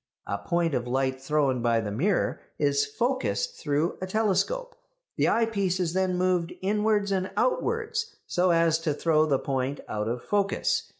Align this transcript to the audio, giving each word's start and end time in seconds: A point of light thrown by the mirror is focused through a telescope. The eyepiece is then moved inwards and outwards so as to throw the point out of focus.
A 0.25 0.39
point 0.39 0.73
of 0.73 0.87
light 0.87 1.21
thrown 1.21 1.61
by 1.61 1.79
the 1.79 1.91
mirror 1.91 2.41
is 2.57 2.87
focused 2.87 3.57
through 3.61 3.99
a 4.01 4.07
telescope. 4.07 4.75
The 5.15 5.29
eyepiece 5.29 5.79
is 5.79 5.93
then 5.93 6.17
moved 6.17 6.53
inwards 6.63 7.11
and 7.11 7.29
outwards 7.37 8.15
so 8.25 8.49
as 8.49 8.79
to 8.79 8.95
throw 8.95 9.27
the 9.27 9.37
point 9.37 9.79
out 9.87 10.07
of 10.07 10.23
focus. 10.23 10.89